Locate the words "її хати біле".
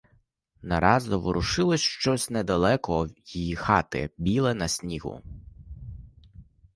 3.25-4.53